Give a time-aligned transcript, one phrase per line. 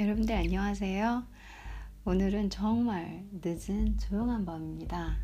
[0.00, 1.26] 여러분들 안녕하세요.
[2.04, 5.16] 오늘은 정말 늦은 조용한 밤입니다.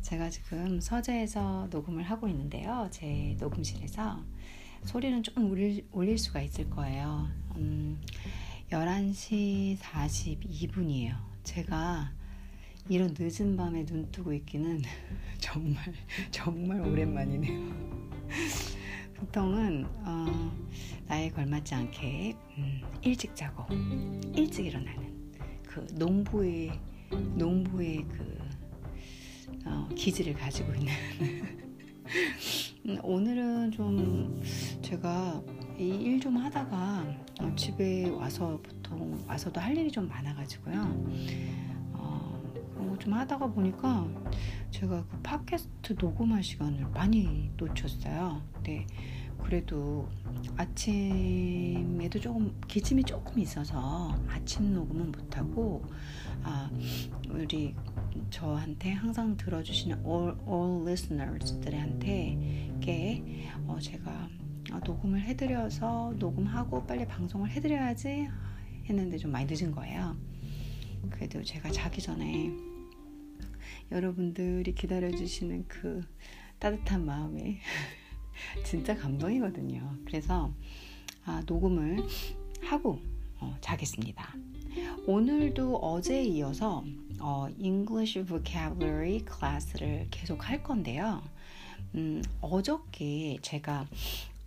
[0.00, 2.88] 제가 지금 서재에서 녹음을 하고 있는데요.
[2.90, 4.24] 제 녹음실에서
[4.84, 7.28] 소리는 좀 올릴, 올릴 수가 있을 거예요.
[7.56, 8.00] 음,
[8.70, 11.12] 11시 42분이에요.
[11.44, 12.10] 제가
[12.88, 14.80] 이런 늦은 밤에 눈 뜨고 있기는
[15.40, 15.92] 정말
[16.30, 18.65] 정말 오랜만이네요.
[19.18, 20.26] 보통은 어,
[21.06, 23.64] 나에 걸맞지 않게 음, 일찍 자고
[24.34, 25.32] 일찍 일어나는
[25.66, 26.78] 그 농부의
[27.36, 28.36] 농부의 그
[29.64, 30.92] 어, 기질을 가지고 있는
[32.86, 34.42] 음, 오늘은 좀
[34.82, 35.42] 제가
[35.78, 37.04] 이 일 좀 하다가
[37.40, 40.74] 어, 집에 와서 보통 와서도 할 일이 좀 많아가지고요.
[41.92, 44.06] 어, 그런 거 좀 하다가 보니까
[44.76, 48.42] 제가 그 팟캐스트 녹음할 시간을 많이 놓쳤어요.
[48.62, 48.86] 네.
[49.38, 50.06] 그래도
[50.58, 55.82] 아침에도 조금 기침이 조금 있어서 아침 녹음은 못하고
[56.42, 56.70] 아
[57.30, 57.74] 우리
[58.28, 62.68] 저한테 항상 들어주시는 all, all listeners들한테
[63.66, 64.10] 어, 제가
[64.72, 68.28] 아, 녹음을 해드려서 녹음하고 빨리 방송을 해드려야지
[68.90, 70.14] 했는데 좀 많이 늦은 거예요.
[71.08, 72.52] 그래도 제가 자기 전에
[73.90, 76.02] 여러분들이 기다려주시는 그
[76.58, 77.60] 따뜻한 마음에
[78.64, 79.96] 진짜 감동이거든요.
[80.04, 80.52] 그래서
[81.24, 82.02] 아, 녹음을
[82.62, 83.00] 하고
[83.40, 84.34] 어, 자겠습니다.
[85.06, 86.84] 오늘도 어제에 이어서
[87.20, 91.22] 어, English Vocabulary 클래스를 계속 할 건데요.
[91.94, 93.86] 음, 어저께 제가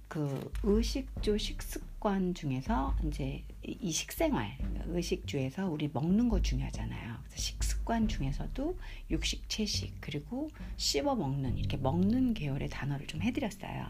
[0.07, 3.43] 그 의식조 식습관 중에서 이제
[3.79, 7.15] 이 식생활 의식주에서 우리 먹는 거 중요하잖아요.
[7.25, 8.77] 그래서 식습관 중에서도
[9.11, 13.87] 육식, 채식 그리고 씹어 먹는 이렇게 먹는 계열의 단어를 좀 해드렸어요.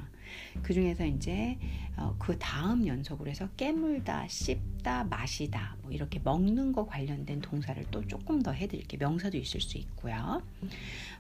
[0.62, 1.58] 그 중에서 이제
[1.98, 8.06] 어, 그 다음 연속으로 해서 깨물다, 씹다, 마시다 뭐 이렇게 먹는 거 관련된 동사를 또
[8.08, 10.42] 조금 더 해드릴게 명사도 있을 수 있고요.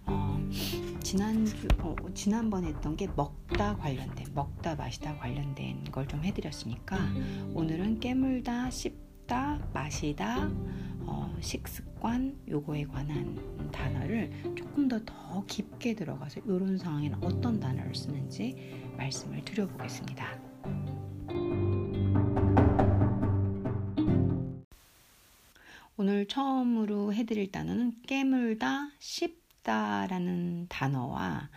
[0.05, 0.49] 어,
[1.03, 6.97] 지난주 어, 지난번 했던 게 먹다 관련된 먹다, 마시다 관련된 걸 좀 해드렸으니까
[7.53, 10.49] 오늘은 깨물다 쓰다, 씹다, 마시다,
[11.01, 18.81] 어, 식습관 요거에 관한 단어를 조금 더 더 깊게 들어가서 이런 상황에는 어떤 단어를 쓰는지
[18.97, 20.35] 말씀을 드려보겠습니다.
[25.97, 31.49] 오늘 처음으로 해드릴 단어는 깨물다, 씹다라는 단어와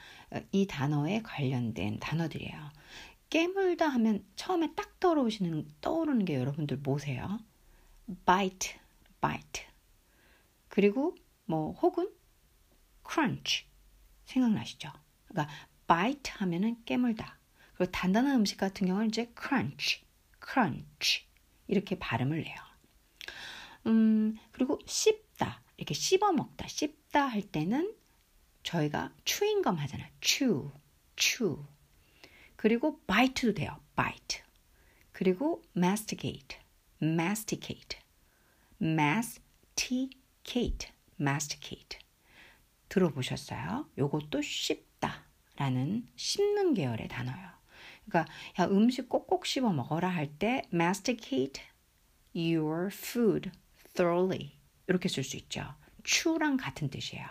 [0.52, 2.81] 이 단어에 관련된 단어들이에요.
[3.32, 7.38] 깨물다 하면 처음에 딱 떠오르시는 떠오르는 게 여러분들 뭐세요?
[8.26, 8.74] bite,
[9.22, 9.64] bite.
[10.68, 11.16] 그리고
[11.46, 12.10] 뭐 혹은
[13.08, 13.64] crunch
[14.26, 14.92] 생각나시죠?
[15.28, 15.50] 그러니까
[15.86, 17.38] bite 하면은 깨물다.
[17.74, 20.02] 그리고 단단한 음식 같은 경우는 이제 crunch,
[20.46, 21.24] crunch
[21.68, 22.56] 이렇게 발음을 내요.
[23.86, 27.94] 음 그리고 씹다 이렇게 씹어 먹다 씹다 할 때는
[28.62, 30.10] 저희가 chewing gum 하잖아요.
[30.22, 30.70] chew,
[31.16, 31.64] chew.
[32.62, 33.76] 그리고 bite도 돼요.
[33.96, 34.42] bite.
[35.10, 36.58] 그리고 masticate,
[37.02, 37.98] masticate,
[38.80, 41.98] masticate, masticate.
[42.88, 43.88] 들어보셨어요?
[43.98, 45.24] 요것도 씹다
[45.56, 47.48] 라는 씹는 계열의 단어예요.
[48.08, 51.60] 그러니까 야, 음식 꼭꼭 씹어 먹어라 할 때 masticate
[52.36, 53.50] your food
[53.94, 54.52] thoroughly
[54.88, 55.74] 이렇게 쓸 수 있죠.
[56.04, 57.26] chew랑 같은 뜻이에요.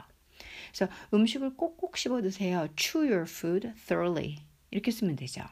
[0.76, 2.68] 그래서 음식을 꼭꼭 씹어 드세요.
[2.78, 4.40] chew your food thoroughly.
[4.72, 5.44] 이렇게 쓰면 되죠.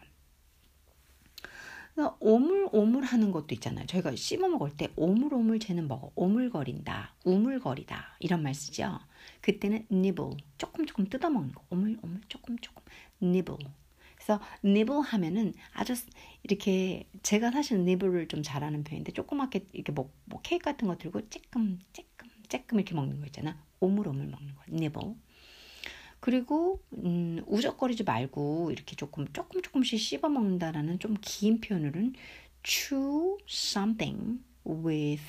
[2.21, 3.85] 오물오물 하는 것도 있잖아요.
[3.85, 6.11] 저희가 씹어 먹을 때 오물오물 쟤는 먹어.
[6.15, 7.13] 오물거린다.
[7.25, 8.15] 우물거리다.
[8.19, 8.97] 이런 말 쓰죠.
[9.41, 10.37] 그때는 nibble.
[10.57, 11.61] 조금 조금 뜯어 먹는 거.
[11.69, 12.81] 오물오물 조금 조금
[13.21, 13.69] nibble.
[14.15, 15.93] 그래서 nibble 하면은 아주
[16.43, 21.23] 이렇게 제가 사실 nibble를 좀 잘하는 편인데 조그맣게 이렇게 뭐, 뭐 케이크 같은 거 들고
[21.23, 23.61] 쬐끔 쬐끔 쬐끔 이렇게 먹는 거 있잖아.
[23.81, 24.61] 오물오물 먹는 거.
[24.69, 25.15] nibble.
[26.19, 32.13] 그리고 음, 우적거리지 말고 이렇게 조금 조금 조금씩 씹어 먹는다라는 좀 긴 표현으로는
[32.63, 35.21] chew something with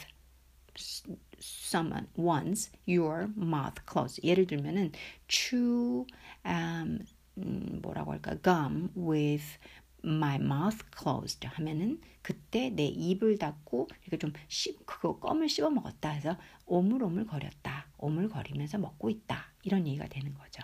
[1.39, 4.25] someone once your mouth closed.
[4.27, 4.93] 예를 들면은
[5.29, 6.07] chew
[6.47, 7.05] um,
[7.39, 9.45] 음, 뭐라고 할까 gum with
[10.05, 16.09] my mouth closed 하면은 그때 내 입을 닫고 이렇게 좀 씹, 그거 껌을 씹어 먹었다
[16.11, 16.37] 해서
[16.67, 17.89] 오물오물 거렸다.
[17.99, 19.53] 오물거리면서 먹고 있다.
[19.63, 20.63] 이런 얘기가 되는 거죠.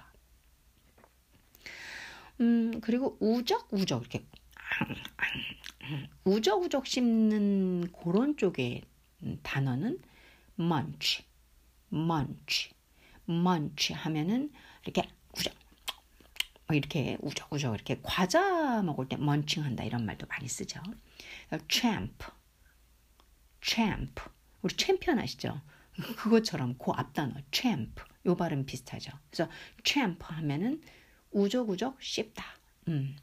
[2.40, 4.24] 음, 그리고 우적우적 이렇게
[6.24, 6.84] 우적우적 음.
[6.84, 8.82] 씹는 그런 쪽의
[9.42, 10.00] 단어는
[10.58, 11.24] munch,
[11.92, 12.70] munch,
[13.28, 14.52] munch 하면은
[14.84, 15.54] 이렇게 뭐 우적
[16.72, 20.82] 이렇게 우적우적 이렇게 과자 먹을 때 먼칭한다 이런 말도 많이 쓰죠.
[21.70, 22.18] champ,
[23.62, 24.12] champ
[24.60, 25.60] 우리 챔피언 아시죠?
[26.18, 29.12] 그것처럼 그 앞단어 champ 요 발음 비슷하죠.
[29.30, 29.48] 그래서
[29.84, 30.82] champ 하면은
[31.32, 32.44] 우적우적 씹다.
[32.88, 33.16] 음.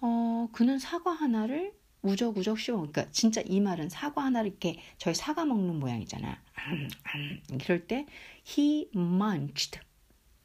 [0.00, 1.72] 어, 그는 사과 하나를
[2.02, 2.76] 우적우적 씹어.
[2.78, 6.42] 그러니까 진짜 이 말은 사과 하나를 이렇게 저희 사과 먹는 모양이잖아.
[7.52, 8.06] 이럴 때
[8.46, 9.80] he munched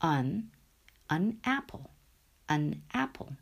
[0.04, 0.50] on
[1.12, 1.86] an apple.
[2.52, 3.36] an apple.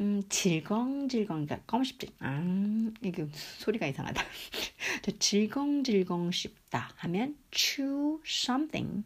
[0.00, 4.22] 음, 질겅질겅, 그러니까 껌씹질, 앙, 이게 소리가 이상하다.
[5.18, 9.04] 질겅질겅 씹다 하면 chew something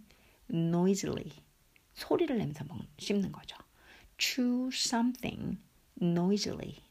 [0.50, 1.31] noisily.
[1.94, 2.65] 소리를 내면서
[2.99, 3.56] 씹는 거죠.
[4.19, 5.59] chew something
[6.00, 6.83] noisily.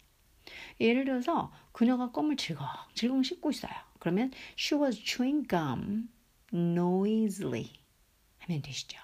[0.80, 3.71] 예를 들어서 그녀가 껌을 질겅질겅 씹고 있어요.
[4.00, 6.09] 그러면 she was chewing gum
[6.53, 7.71] noisily
[8.39, 9.00] 하면 되시죠.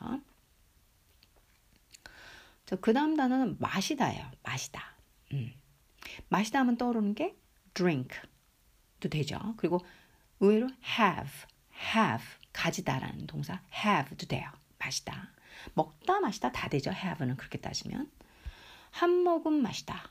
[2.82, 4.30] 그 다음 단어는 마시다예요.
[4.44, 4.96] 마시다.
[5.32, 5.54] 음.
[6.28, 7.36] 마시다 하면 떠오르는 게
[7.74, 9.54] drink도 되죠.
[9.56, 9.86] 그리고
[10.42, 10.68] 의외로
[11.00, 11.30] have,
[11.96, 14.52] have, 가지다라는 동사 have도 돼요.
[14.80, 15.32] 마시다.
[15.74, 16.92] 먹다 마시다 다 되죠.
[16.92, 18.10] have는 그렇게 따지면
[18.92, 20.10] 한 모금 마시다.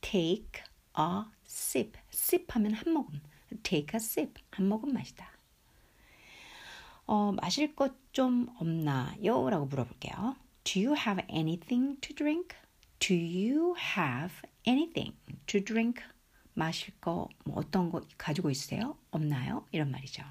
[0.00, 0.62] take
[0.98, 1.98] a sip.
[2.12, 3.20] sip 하면 한 모금.
[3.62, 4.40] take a sip.
[4.50, 5.30] 한 모금 마시다.
[7.06, 9.50] 어, 마실 것 좀 없나요?
[9.50, 10.36] 라고 물어볼게요.
[10.64, 12.56] Do you have anything to drink?
[12.98, 14.34] Do you have
[14.66, 15.14] anything
[15.48, 16.02] to drink?
[16.54, 18.96] 마실 거, 뭐 어떤 거 가지고 있으세요?
[19.10, 19.66] 없나요?
[19.70, 20.24] 이런 말이죠.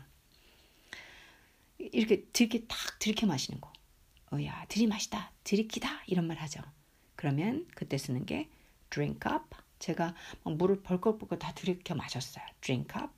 [1.78, 3.72] 이렇게 들게 탁들이 마시는 거.
[4.40, 4.66] 이거야.
[4.68, 5.32] 들이마시다.
[5.44, 6.04] 들이키다.
[6.08, 6.62] 이런 말 하죠.
[7.16, 8.50] 그러면 그때 쓰는 게
[8.90, 9.46] drink up.
[9.80, 12.44] 제가 물을 벌컥벌컥 다 들이켜 마셨어요.
[12.62, 13.14] drink up.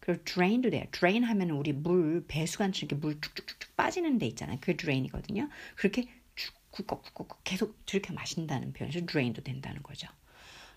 [0.00, 0.84] 그리고 drain도 돼요.
[0.90, 4.58] drain 하면 우리 물 배수관처럼 이렇게 물쭉쭉쭉 빠지는 데 있잖아요.
[4.60, 5.48] 그게 drain이거든요.
[5.76, 10.08] 그렇게 쭉굴꺽굴 계속 들이켜 마신다는 표현에서 drain도 된다는 거죠.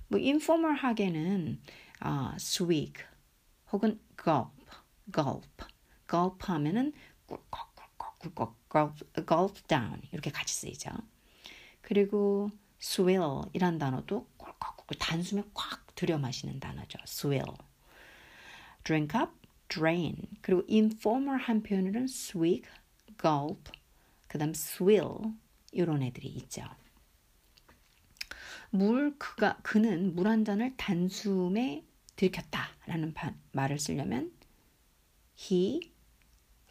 [0.07, 1.61] 뭐 informal하게는
[2.01, 2.93] 어, 아, swig
[3.71, 4.51] 혹은 gulp,
[5.13, 5.47] gulp,
[6.09, 6.93] gulp 하면은
[7.27, 7.68] 꿀꺽
[8.27, 10.91] gulp down 이렇게 같이 쓰이죠.
[11.81, 12.49] 그리고
[12.81, 16.97] swill 이란 단어도 꿀꺽꿀꺽 단숨에 꽉 들여 마시는 단어죠.
[17.05, 17.51] swill.
[18.83, 19.31] drink up,
[19.67, 20.15] drain.
[20.41, 22.67] 그리고 informal 한 표현으로는 swig,
[23.21, 23.71] gulp,
[24.27, 25.33] 그다음 swill
[25.71, 26.63] 이런 애들이 있죠.
[28.71, 31.83] 물 그가 그는 물 한 잔을 단숨에
[32.15, 33.13] 들켰다라는
[33.53, 34.31] 말을 쓰려면
[35.49, 35.91] he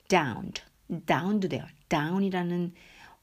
[0.08, 0.62] downed
[1.06, 1.64] down도 돼요.
[1.88, 2.74] down이라는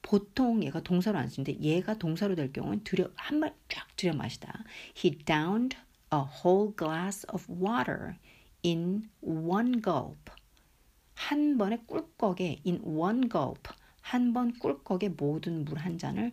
[0.02, 4.62] 보통 얘가 동사로 안 쓰는데 얘가 동사로 될 경우는 들여 한발 쫙 들여 마시다.
[4.96, 5.76] He downed
[6.12, 8.14] a whole glass of water
[8.64, 10.30] in one gulp.
[11.14, 13.62] 한 번에 꿀꺽에 in one gulp
[14.04, 16.32] 한 번 꿀꺽에 모든 물 한 잔을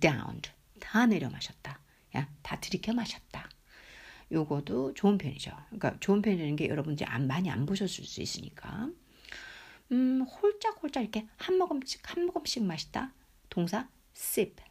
[0.00, 1.78] downed 다 내려 마셨다.
[2.16, 3.48] 야, 다 들이켜 마셨다.
[4.32, 5.50] 요거도 좋은 편이죠.
[5.66, 8.90] 그러니까 좋은 편이라는 게 여러분들이 안 많이 안 보셨을 수 있으니까.
[9.92, 13.12] 음, 홀짝홀짝 이렇게 한 모금씩 한 모금씩 마시다.
[13.48, 14.62] 동사 sip.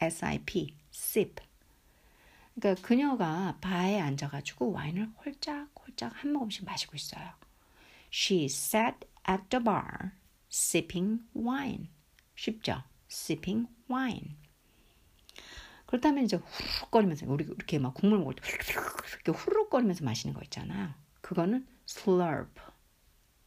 [0.00, 0.74] S I P.
[0.94, 1.40] sip.
[2.54, 7.32] 그러니까 그녀가 바에 앉아 가지고 와인을 홀짝홀짝 한 모금씩 마시고 있어요.
[8.12, 10.12] She sat at the bar
[10.50, 11.88] sipping wine.
[12.34, 12.82] 쉽죠?
[13.10, 14.36] sipping wine.
[15.84, 20.96] 그렇다면 이제 후루룩거리면서 우리 이렇게 막 국물 먹을 때 후루룩 이렇게 후루룩거리면서 마시는 거 있잖아.
[21.20, 22.58] 그거는 slurp.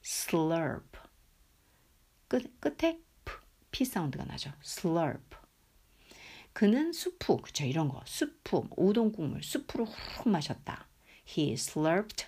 [0.04, 0.98] slurp.
[2.28, 3.32] 끝, 끝에 p,
[3.72, 4.52] p 사운드가 나죠.
[4.64, 5.36] slurp.
[6.54, 8.02] 그는 수프, 그쵸, 이런 거.
[8.06, 10.88] 수프, 우동 국물, 수프로 훅 마셨다.
[11.28, 12.26] He slurped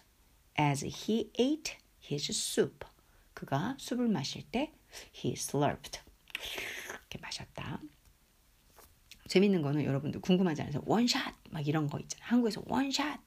[0.60, 2.86] as he ate his soup.
[3.34, 4.72] 그가 숲을 마실 때
[5.18, 6.00] he slurped.
[6.89, 7.82] 이렇게 마셨다.
[9.27, 10.84] 재밌는 거는 여러분들 궁금하지 않으세요?
[10.86, 11.34] 원샷!
[11.50, 12.27] 막 이런 거 있잖아요.
[12.30, 13.20] 한국에서 원샷!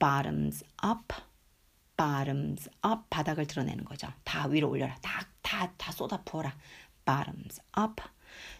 [0.00, 1.22] bottoms up.
[1.96, 4.08] bottoms up 바닥을 드러내는 거죠.
[4.24, 4.94] 다 위로 올려라.
[5.02, 6.56] 다다다 쏟아 부어라.
[7.04, 8.02] bottoms up.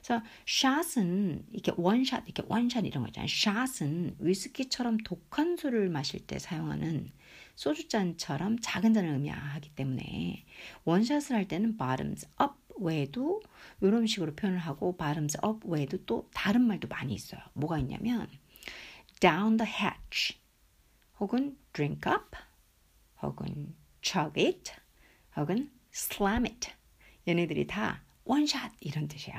[0.03, 3.29] 그래서 샷은 이렇게 원샷 이렇게 원샷 이런 거 있잖아요.
[3.67, 7.11] 샷은 위스키처럼 독한 술을 마실 때 사용하는
[7.57, 10.45] 소주잔처럼 작은 잔을 의미하기 때문에
[10.85, 13.43] 원샷을 할 때는 bottoms up 외에도
[13.81, 17.41] 이런 식으로 표현을 하고 bottoms up 외에도 또 다른 말도 많이 있어요.
[17.55, 18.29] 뭐가 있냐면
[19.21, 20.39] down the hatch
[21.19, 22.37] 혹은 drink up
[23.23, 24.73] 혹은 chug it
[25.37, 26.73] 혹은 slam it
[27.27, 29.39] 얘네들이 다 one shot 이런 뜻이에요.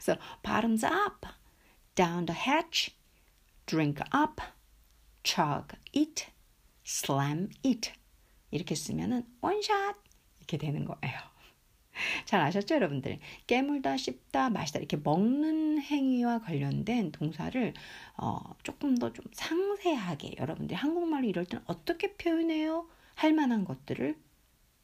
[0.00, 1.26] 그래서 bottoms up,
[1.94, 2.94] down the hatch,
[3.66, 4.42] drink up,
[5.22, 6.26] chug it,
[6.86, 7.92] slam it
[8.50, 9.98] 이렇게 쓰면은 one shot
[10.40, 11.31] 이렇게 되는 거예요.
[12.24, 13.18] 잘 아셨죠, 여러분들?
[13.46, 17.72] 깨물다, 씹다, 마시다 이렇게 먹는 행위와 관련된 동사를
[18.16, 22.88] 어, 조금 더 좀 상세하게 여러분들이 한국말로 이럴 때는 어떻게 표현해요?
[23.14, 24.16] 할 만한 것들을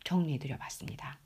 [0.04, 1.18] 정리해 드려 봤습니다.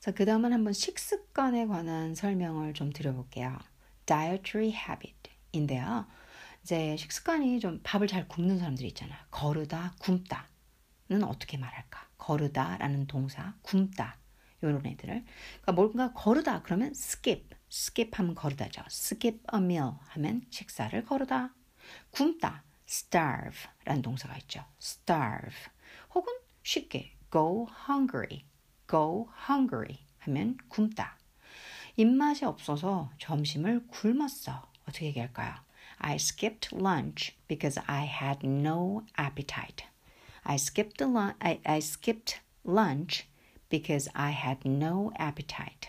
[0.00, 3.58] 자, 그 다음은 한번 식습관에 관한 설명을 좀 드려볼게요.
[4.06, 6.06] dietary habit인데요.
[6.66, 9.14] 이제 식습관이 좀 밥을 잘 굽는 사람들이 있잖아.
[9.30, 12.08] 거르다, 굶다는 어떻게 말할까?
[12.18, 14.18] 거르다라는 동사, 굶다
[14.62, 15.24] 이런 애들을.
[15.60, 18.82] 그러니까 뭔가 거르다 그러면 skip, skip 하면 거르다죠.
[18.88, 21.54] skip a meal 하면 식사를 거르다.
[22.10, 24.64] 굶다, starve라는 동사가 있죠.
[24.82, 25.56] starve
[26.16, 28.44] 혹은 쉽게 go hungry,
[28.90, 31.16] go hungry 하면 굶다.
[31.94, 34.68] 입맛이 없어서 점심을 굶었어.
[34.88, 35.64] 어떻게 얘기할까요?
[36.00, 39.84] I skipped lunch because I had no appetite.
[40.44, 41.34] I skipped lunch.
[41.40, 43.24] I, I skipped lunch
[43.70, 45.88] because I had no appetite.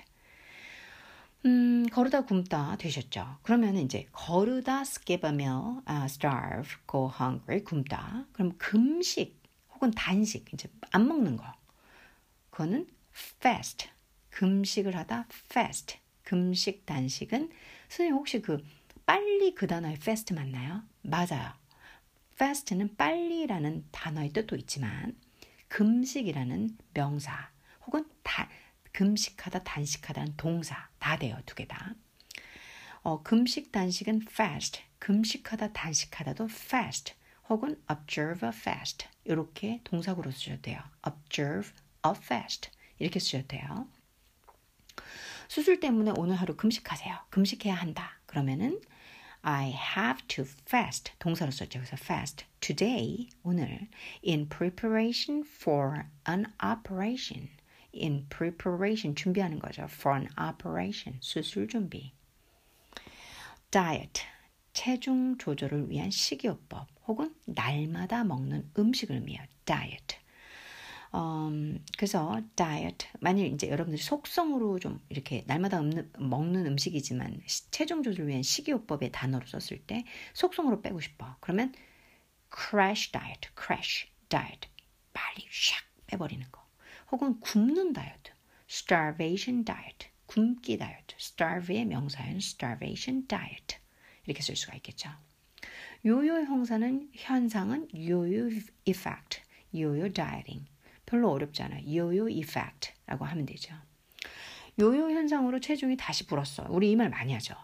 [1.46, 3.38] 음, 거르다 굶다 되셨죠?
[3.44, 8.26] 그러면 이제 거르다 skip a meal, uh, starve, go hungry, 굶다.
[8.34, 9.38] 그럼 금식
[9.76, 11.46] 혹은 단식 이제 안 먹는 거.
[12.50, 12.88] 그거는
[13.40, 13.88] fast.
[14.32, 15.98] 금식을 하다 fast.
[16.24, 17.50] 금식 단식은
[17.88, 18.64] 선생님 혹시 그
[19.08, 20.84] 빨리 그 단어의 fast 맞나요?
[21.02, 21.54] 맞아요.
[22.34, 25.18] fast는 빨리라는 단어의 뜻도 있지만
[25.70, 27.50] 금식이라는 명사
[27.86, 28.50] 혹은 다,
[28.92, 31.94] 금식하다 단식하다는 동사 다 돼요 두 개 다.
[33.02, 37.14] 어, 금식 단식은 fast, 금식하다 단식하다도 fast
[37.48, 40.82] 혹은 observe a fast 이렇게 동사구로 쓰셔도 돼요.
[41.08, 41.72] observe
[42.06, 43.88] a fast 이렇게 쓰셔도 돼요.
[45.48, 47.18] 수술 때문에 오늘 하루 금식하세요.
[47.30, 48.20] 금식해야 한다.
[48.26, 48.82] 그러면은
[49.50, 51.80] I have to fast 동사로 썼죠.
[51.80, 53.88] 그래서 fast today 오늘
[54.22, 57.48] in preparation for an operation
[57.96, 59.84] in preparation 준비하는 거죠.
[59.86, 62.12] for an operation 수술 준비.
[63.72, 64.22] diet
[64.74, 69.46] 체중 조절을 위한 식이요법 혹은 날마다 먹는 음식을 의미해요.
[69.64, 70.18] diet
[71.18, 78.04] 음, 그래서 다이어트 만일 이제 여러분들이 속성으로 좀 이렇게 날마다 음 먹는 음식이지만 시, 체중
[78.04, 80.04] 조절 을 위한 식이요법의 단어로 썼을 때
[80.36, 81.36] 속성으로 빼고 싶어.
[81.40, 81.74] 그러면
[82.56, 84.68] crash diet, crash diet
[85.12, 86.66] 빨리 샥 빼버리는 거.
[87.10, 88.32] 혹은 굶는 다이어트,
[88.70, 93.78] starvation diet, 굶기 다이어트, starve의 명사인 starvation diet
[94.26, 95.10] 이렇게 쓸 수가 있겠죠.
[96.06, 98.50] 요요 형사는 현상은 요요
[98.86, 99.40] effect,
[99.74, 100.68] 요요 dieting.
[101.08, 101.84] 별로 어렵지 않아.
[101.92, 103.74] 요요 이펙트라고 하면 되죠.
[104.80, 106.68] 요요 현상으로 체중이 다시 불었어.
[106.70, 107.56] 우리 이 말 많이 하죠.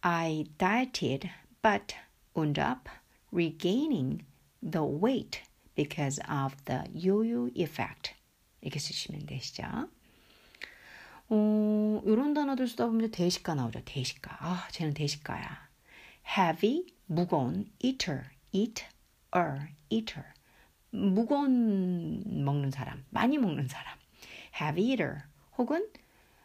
[0.00, 1.28] I dieted
[1.62, 1.94] but
[2.34, 2.88] wound up
[3.32, 4.24] regaining
[4.62, 5.42] the weight
[5.74, 8.14] because of the yo-yo effect.
[8.62, 9.64] 이렇게 쓰시면 되시죠.
[11.30, 13.82] 어, 이런 단어들 쓰다 보면 대식가 나오죠.
[13.84, 14.36] 대식가.
[14.40, 15.68] 아, 쟤는 대식가야.
[16.38, 18.84] heavy, 무거운, eater, eat,
[19.34, 20.24] er, eater.
[20.94, 23.98] 무거운 먹는 사람, 많이 먹는 사람,
[24.60, 25.14] heavy eater,
[25.58, 25.90] 혹은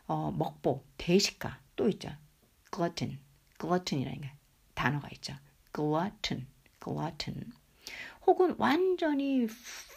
[0.08, 2.10] 어, 먹보, 대식가 또 있죠.
[2.74, 3.20] glutton,
[3.60, 4.28] glutton이라는
[4.74, 5.36] 단어가 있죠.
[5.74, 6.48] glutton,
[6.84, 7.52] glutton.
[8.26, 9.46] 혹은 완전히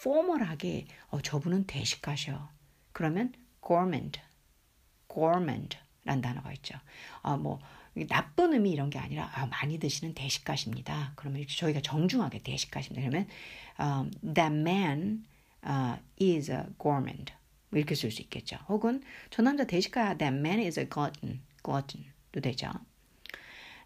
[0.05, 2.51] 포멀하게 어, 저분은 대식가셔.
[2.93, 3.33] 그러면
[3.67, 6.77] gourmand, g o u r m a n d 는 단어가 있죠.
[7.23, 7.59] 어, 뭐
[7.95, 11.13] 나쁜 의미 이런 게 아니라 아, 많이 드시는 대식가십니다.
[11.15, 13.01] 그러면 저희가 정중하게 대식가십니다.
[13.09, 13.29] 그러면
[13.81, 15.25] um, that man
[15.67, 17.33] uh, is a gourmand
[17.69, 18.57] 뭐 이렇게 쓸 수 있겠죠.
[18.69, 22.71] 혹은 저 남자 대식가야 that man is a glutton glutton도 되죠.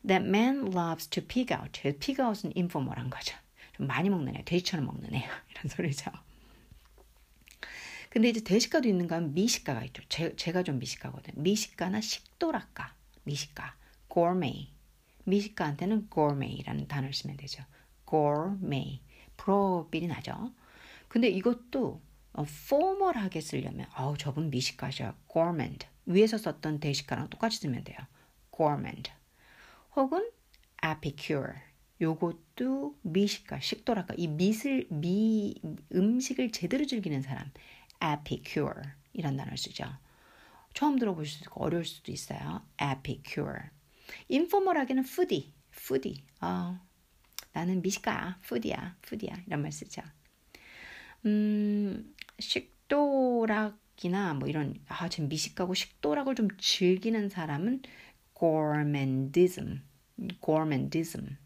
[0.06, 1.72] That man loves to pig out.
[1.82, 3.36] pig out은 인포멀한 거죠.
[3.76, 6.12] 좀 많이 먹는 애, 돼지처럼 먹는 애 이런 소리죠.
[8.10, 10.02] 근데 이제 대식가도 있는가 하면 미식가가 있죠.
[10.08, 11.42] 제, 제가 좀 미식가거든요.
[11.42, 12.94] 미식가나 식도락가,
[13.24, 13.74] 미식가.
[14.16, 14.68] gourmet.
[15.24, 17.62] 미식가한테는 gourmet라는 단어를 쓰면 되죠.
[18.08, 19.00] gourmet.
[19.36, 20.52] 프로필이 나죠.
[21.08, 22.00] 근데 이것도
[22.68, 25.12] 포멀하게 어, 쓰려면 아우 저분 미식가셔.
[25.32, 27.98] g o u r m a n 위에서 썼던 대식가랑 똑같이 쓰면 돼요.
[28.56, 29.02] g o u r m a n
[29.94, 30.30] 혹은
[30.82, 31.52] epicure.
[32.00, 34.14] 요것도 미식가, 식도락가.
[34.18, 35.54] 이 미술, 미,
[35.94, 37.50] 음식을 제대로 즐기는 사람.
[38.02, 38.80] epicure.
[39.14, 39.84] 이런 단어를 쓰죠.
[40.74, 42.62] 처음 들어보실 수 있고 어려울 수도 있어요.
[42.80, 43.70] epicure.
[44.28, 46.24] 인포멀하게는 푸디, 푸디.
[46.40, 46.78] 어,
[47.52, 50.02] 나는 미식가야, f o 야푸디야 이런 말 쓰죠.
[51.24, 57.82] 음, 식도락이나 뭐 이런 아, 지금 미식가고 식도락을 좀 즐기는 사람은
[58.38, 59.80] gourmandism,
[60.44, 61.36] gourmandism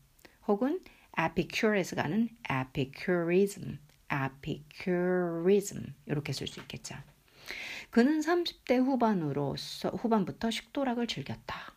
[0.49, 0.81] 혹은
[1.17, 3.79] epicure스가는 epicurism,
[4.13, 6.97] epicurism 이렇게 쓸 수 있겠죠.
[7.91, 11.75] 그는 30대 후반으로 후반부터 식도락을 즐겼다.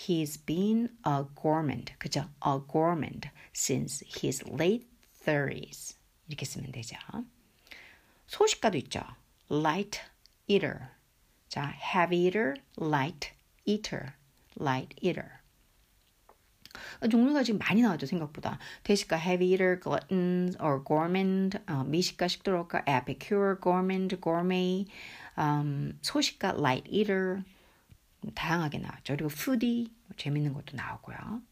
[0.00, 2.24] He's been a gourmand, 그죠?
[2.40, 4.86] A gourmand since his late
[5.26, 5.96] 30s.
[6.26, 6.96] 이렇게 쓰면 되죠.
[8.26, 9.02] 소식가도 있죠.
[9.50, 10.00] Light
[10.46, 10.88] eater.
[11.50, 13.32] 자, heavy eater, light
[13.66, 14.14] eater,
[14.58, 15.40] light eater.
[17.10, 23.56] 종류가 지금 많이 나왔죠 생각보다 대식가 heavy eater, glutton or gourmand, 어, 미식가 식도락가 epicure,
[23.62, 24.86] gourmand, gourmet,
[25.36, 27.42] 음, 소식가 light eater,
[28.34, 29.14] 다양하게 나왔죠.
[29.14, 31.42] 그리고 푸디 뭐 재밌는 것도 나오고요.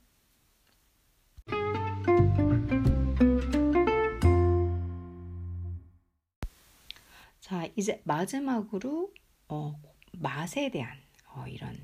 [7.41, 9.13] 자, 이제 마지막으로
[9.49, 9.81] 어,
[10.13, 10.99] 맛에 대한
[11.33, 11.75] 어, 이런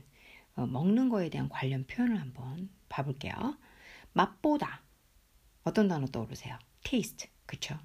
[0.57, 3.57] 어, 먹는 거에 대한 관련 표현을 한번 봐볼게요.
[4.13, 4.83] 맛보다
[5.63, 6.59] 어떤 단어 떠오르세요?
[6.83, 7.79] taste, 그쵸?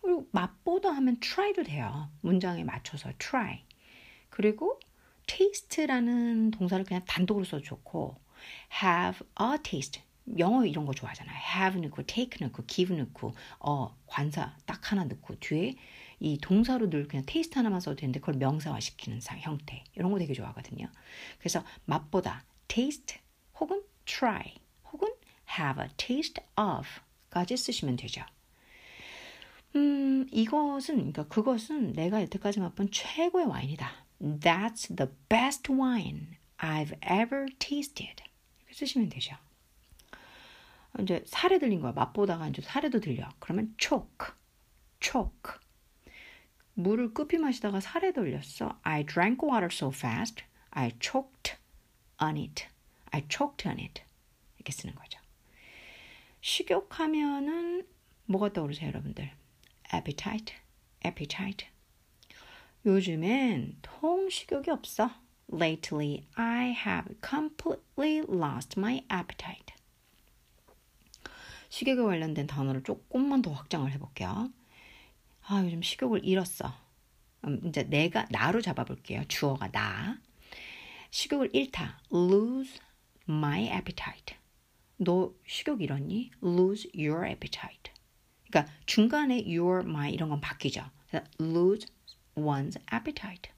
[0.00, 2.10] 그리고 맛보다 하면 try도 돼요.
[2.22, 3.62] 문장에 맞춰서 try.
[4.30, 4.80] 그리고
[5.36, 8.16] taste라는 동사를 그냥 단독으로 써도 좋고
[8.82, 10.02] have a taste
[10.38, 11.36] 영어 이런 거 좋아하잖아요.
[11.36, 15.74] have 넣고 take 넣고 give 넣고 어 관사 딱 하나 넣고 뒤에
[16.22, 20.88] 이 동사로 늘 그냥 테이스트 하나만 써도 되는데 그걸 명사화시키는 형태 이런 거 되게 좋아하거든요.
[21.38, 23.18] 그래서 맛보다 taste
[23.60, 24.54] 혹은 try
[24.92, 25.08] 혹은
[25.58, 28.22] have a taste of까지 쓰시면 되죠.
[29.76, 33.90] 음 이것은 그러니까 그것은 내가 여태까지 맛본 최고의 와인이다.
[34.20, 38.22] That's the best wine I've ever tasted.
[38.66, 39.34] 이렇게 쓰시면 되죠.
[41.00, 41.92] 이제 사례 들린 거야.
[41.92, 43.28] 맛보다가 이제 사례도 들려.
[43.38, 44.32] 그러면 choke,
[45.00, 45.54] choke.
[46.74, 48.78] 물을 급히 마시다가 사례 돌렸어.
[48.82, 51.56] I drank water so fast, I choked
[52.20, 52.66] on it.
[53.12, 54.02] I choked on it.
[54.56, 55.18] 이렇게 쓰는 거죠.
[56.42, 57.86] 식욕하면은
[58.26, 59.30] 뭐가 떠오르세요, 여러분들?
[59.94, 60.54] appetite,
[61.06, 61.69] appetite.
[62.86, 65.10] 요즘엔 통 식욕이 없어.
[65.52, 69.74] Lately, I have completely lost my appetite.
[71.68, 74.50] 식욕에 관련된 단어를 조금만 더 확장을 해볼게요.
[75.42, 76.72] 아, 요즘 식욕을 잃었어.
[77.44, 79.24] 음, 이제 내가 나로 잡아볼게요.
[79.28, 80.18] 주어가 나.
[81.10, 82.00] 식욕을 잃다.
[82.10, 82.80] Lose
[83.28, 84.36] my appetite.
[84.96, 86.30] 너 식욕 잃었니?
[86.42, 87.92] Lose your appetite.
[88.48, 90.82] 그러니까 중간에 your my 이런 건 바뀌죠.
[91.40, 91.86] lose
[92.36, 93.48] one's appetite.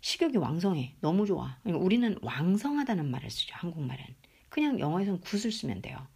[0.00, 0.94] 식욕이 왕성해.
[1.00, 1.58] 너무 좋아.
[1.62, 3.54] 그러니까 우리는 왕성하다는 말을 쓰죠.
[3.56, 4.04] 한국말은.
[4.48, 6.06] 그냥 영어에서는 굿을 쓰면 돼요.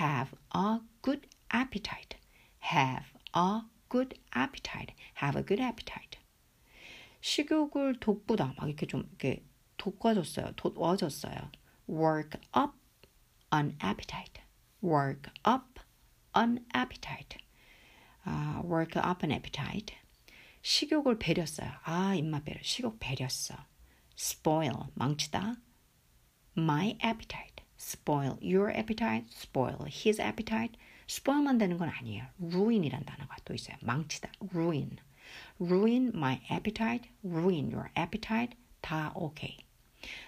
[0.00, 2.18] have a good appetite.
[2.72, 4.94] have a good appetite.
[5.22, 6.18] have a good appetite.
[7.20, 9.44] 식욕을 돋보다 막 이렇게 좀 이렇게
[9.76, 10.52] 돋궈졌어요.
[10.56, 11.50] 돋워졌어요.
[11.90, 12.76] work up
[13.52, 14.42] an appetite.
[14.82, 15.80] work up
[16.36, 17.38] an appetite.
[18.24, 19.96] Uh, work up an appetite.
[20.62, 21.70] 식욕을 배렸어요.
[21.82, 22.58] 아, 입맛 배려.
[22.62, 23.54] 식욕 배렸어.
[24.16, 25.56] spoil, 망치다.
[26.56, 30.78] my appetite, spoil your appetite, spoil his appetite.
[31.10, 32.26] spoil만 되는 건 아니에요.
[32.40, 33.76] ruin이란 단어가 또 있어요.
[33.82, 34.30] 망치다.
[34.54, 34.98] ruin.
[35.60, 38.56] ruin my appetite, ruin your appetite.
[38.80, 39.56] 다 오케이.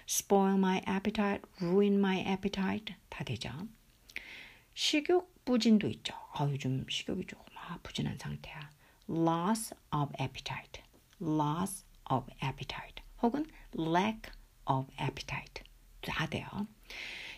[0.09, 2.95] spoil my appetite, ruin my appetite.
[3.09, 3.49] 다 되죠.
[4.73, 6.13] 식욕 부진도 있죠.
[6.33, 8.74] 아, 요즘 식욕이 조금 아, 부진한 상태야.
[9.07, 10.81] loss of appetite,
[11.21, 14.31] loss of appetite 혹은 lack
[14.65, 15.63] of appetite
[16.01, 16.45] 다 돼요.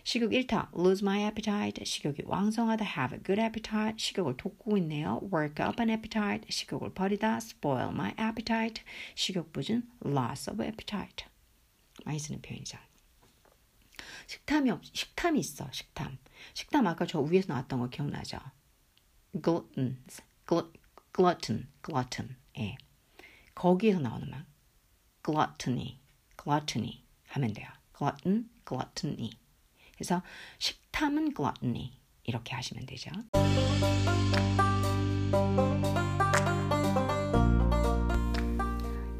[0.03, 5.62] 식욕 잃다, lose my appetite, 식욕이 왕성하다, have a good appetite, 식욕을 돋구고 있네요, work
[5.65, 8.84] up an appetite, 식욕을 버리다, spoil my appetite,
[9.15, 11.25] 식욕 부진, loss of appetite.
[12.06, 12.77] 많이 쓰는 표현이죠.
[14.27, 16.17] 식탐이 없, 식탐이 있어, 식탐.
[16.53, 18.38] 식탐 아까 저 위에서 나왔던 거 기억나죠?
[19.34, 20.71] gluttons, gl,
[21.17, 22.36] glutton, glutton.
[22.60, 22.77] 예.
[23.56, 24.45] 거기에서 나오는 말.
[25.25, 25.97] gluttony,
[26.41, 27.67] gluttony 하면 돼요.
[27.97, 29.32] glutton, gluttony.
[29.97, 30.21] 그래서
[30.60, 33.10] 식탐은 gluttony 이렇게 하시면 되죠.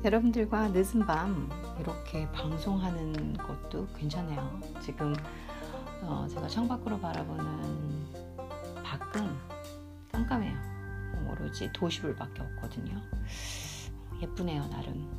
[0.06, 4.62] 여러분들과 늦은 밤 이렇게 방송하는 것도 괜찮아요.
[4.86, 5.16] 지금
[6.04, 8.14] 어 제가 창밖으로 바라보는
[8.84, 9.40] 밖은
[10.12, 10.77] 깜깜해요.
[11.40, 13.02] 오로지 도시불밖에 없거든요.
[14.22, 15.16] 예쁘네요, 나름.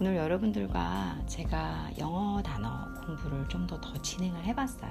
[0.00, 4.90] 오늘 여러분들과 제가 영어 단어 공부를 좀 더 더 진행을 해봤어요.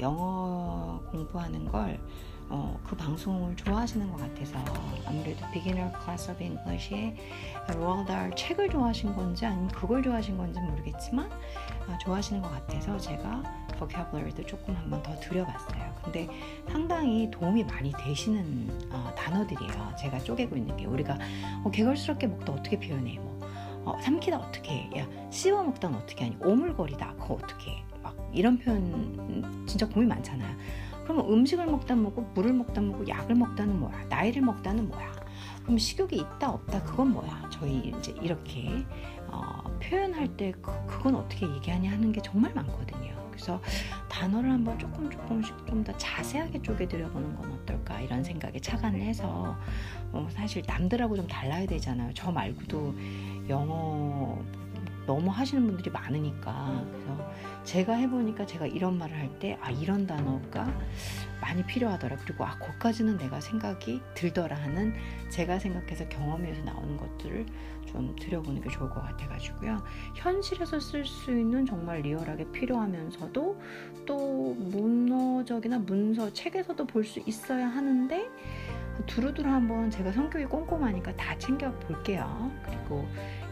[0.00, 2.00] 영어 공부하는 걸
[2.48, 4.58] 어, 그 방송을 좋아하시는 것 같아서
[5.06, 7.16] 아무래도 Beginner Class of English의
[7.76, 13.42] 로ald 달 책을 좋아하신 건지 아니면 그걸 좋아하신 건지 모르겠지만 어, 좋아하시는 것 같아서 제가
[13.78, 15.94] vocabulary도 조금 한번 더 들여봤어요.
[16.04, 16.28] 근데
[16.70, 19.94] 상당히 도움이 많이 되시는 어, 단어들이에요.
[19.98, 21.16] 제가 쪼개고 있는 게 우리가
[21.64, 23.16] 어, 개걸스럽게 먹다 어떻게 표현해?
[23.18, 23.32] 뭐
[23.84, 24.90] 어, 삼키다 어떻게 해?
[24.98, 26.36] 야 씹어 먹다는 어떻게 하니?
[26.40, 30.54] 오물거리다 그거 어떻게 막 이런 표현 진짜 고민 많잖아요.
[31.04, 34.04] 그럼 음식을 먹다 먹고 물을 먹다 먹고 약을 먹다는 뭐야?
[34.08, 35.12] 나이를 먹다는 뭐야?
[35.62, 37.48] 그럼 식욕이 있다 없다 그건 뭐야?
[37.50, 38.70] 저희 이제 이렇게
[39.28, 43.12] 어, 표현할 때 그, 건 어떻게 얘기하냐 하는 게 정말 많거든요.
[43.30, 43.60] 그래서
[44.08, 49.56] 단어를 한번 조금 조금씩 좀 더 자세하게 쪼개드려보는건 어떨까 이런 생각에 착안을 해서
[50.12, 52.12] 어, 사실 남들하고 좀 달라야 되잖아요.
[52.14, 52.94] 저 말고도
[53.48, 54.40] 영어
[55.06, 56.90] 너무 하시는 분들이 많으니까 음.
[56.92, 57.32] 그래서
[57.64, 60.72] 제가 해보니까 제가 이런 말을 할 때 아 이런 단어가
[61.40, 64.94] 많이 필요하더라 그리고 아거까지는 내가 생각이 들더라 하는
[65.30, 67.44] 제가 생각해서 경험에서 나오는 것들을
[67.86, 69.82] 좀 들여보는 게 좋을 것 같아가지고요
[70.14, 73.60] 현실에서 쓸 수 있는 정말 리얼하게 필요하면서도
[74.06, 78.28] 또 문어적이나 문서 책에서도 볼 수 있어야 하는데
[79.02, 82.50] 그 두루두루 한번 제가 성격이 꼼꼼하니까 다 챙겨 볼게요.
[82.64, 83.06] 그리고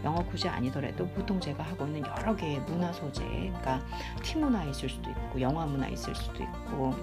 [0.04, 3.80] 영어 굳이 아니더라도 보통 제가 하고는 있 여러 개의 문화 소재, 그러니까
[4.22, 6.94] 티 문화 있을 수도 있고 영화 문화 있을 수도 있고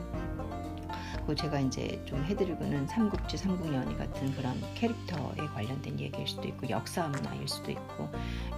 [1.27, 7.05] 그고 제가 이제 좀 해드리고는 삼국지 삼국연이 같은 그런 캐릭터에 관련된 얘기일 수도 있고 역사
[7.09, 8.07] 문화일 수도 있고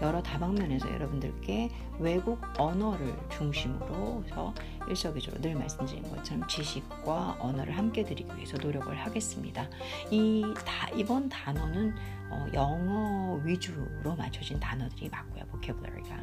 [0.04, 4.54] 여러 다방면에서 여러분들께 외국 언어를 중심으로 해서
[4.88, 9.68] 일석이조로 늘 말씀드린 것처럼 지식과 언어를 함께 드리기 위해서 노력을 하겠습니다.
[10.12, 11.96] 이 다, 이번 단어는
[12.30, 15.44] 어, 영어 위주로 맞춰진 단어들이 맞고요.
[15.46, 16.16] 보케블러리가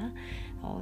[0.61, 0.81] 어,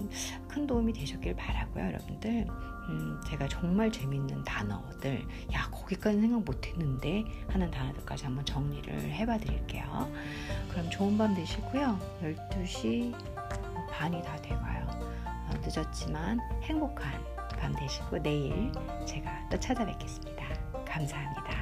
[0.49, 2.47] 큰 도움이 되셨길 바라고요, 여러분들.
[2.91, 5.23] 음, 제가 정말 재밌는 단어들,
[5.55, 10.13] 야 거기까지 생각 못했는데 하는 단어들까지 한번 정리를 해봐드릴게요.
[10.71, 11.99] 그럼 좋은 밤 되시고요.
[12.51, 13.15] 12시
[13.91, 14.87] 반이 다 돼가요.
[15.25, 17.13] 어, 늦었지만 행복한
[17.59, 18.71] 밤 되시고 내일
[19.07, 20.45] 제가 또 찾아뵙겠습니다.
[20.87, 21.55] 감사합니다.